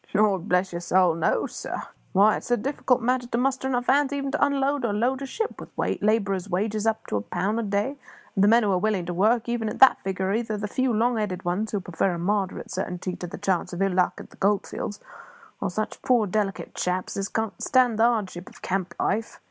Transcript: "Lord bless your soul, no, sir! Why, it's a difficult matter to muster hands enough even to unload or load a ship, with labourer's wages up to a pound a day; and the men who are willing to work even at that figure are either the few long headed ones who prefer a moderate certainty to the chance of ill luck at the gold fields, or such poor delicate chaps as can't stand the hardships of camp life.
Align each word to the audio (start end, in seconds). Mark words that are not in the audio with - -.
"Lord 0.15 0.49
bless 0.49 0.71
your 0.73 0.81
soul, 0.81 1.13
no, 1.13 1.45
sir! 1.45 1.79
Why, 2.11 2.37
it's 2.37 2.49
a 2.49 2.57
difficult 2.57 3.03
matter 3.03 3.27
to 3.27 3.37
muster 3.37 3.69
hands 3.69 3.87
enough 3.87 4.11
even 4.11 4.31
to 4.31 4.43
unload 4.43 4.83
or 4.83 4.93
load 4.93 5.21
a 5.21 5.27
ship, 5.27 5.61
with 5.61 5.69
labourer's 6.01 6.49
wages 6.49 6.87
up 6.87 7.05
to 7.05 7.17
a 7.17 7.21
pound 7.21 7.59
a 7.59 7.61
day; 7.61 7.97
and 8.33 8.43
the 8.43 8.47
men 8.47 8.63
who 8.63 8.71
are 8.71 8.79
willing 8.79 9.05
to 9.05 9.13
work 9.13 9.47
even 9.47 9.69
at 9.69 9.77
that 9.79 10.01
figure 10.03 10.29
are 10.29 10.33
either 10.33 10.57
the 10.57 10.67
few 10.67 10.91
long 10.91 11.17
headed 11.17 11.45
ones 11.45 11.69
who 11.71 11.79
prefer 11.79 12.13
a 12.15 12.17
moderate 12.17 12.71
certainty 12.71 13.15
to 13.17 13.27
the 13.27 13.37
chance 13.37 13.73
of 13.73 13.81
ill 13.83 13.93
luck 13.93 14.13
at 14.17 14.31
the 14.31 14.37
gold 14.37 14.65
fields, 14.65 14.99
or 15.61 15.69
such 15.69 16.01
poor 16.01 16.25
delicate 16.25 16.73
chaps 16.73 17.15
as 17.15 17.29
can't 17.29 17.61
stand 17.61 17.99
the 17.99 18.03
hardships 18.03 18.49
of 18.57 18.63
camp 18.63 18.95
life. 18.99 19.39